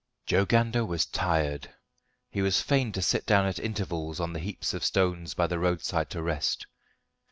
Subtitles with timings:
[0.25, 1.75] Joe Gander was tired.
[2.31, 5.59] He was fain to sit down at intervals on the heaps of stones by the
[5.59, 6.65] roadside to rest.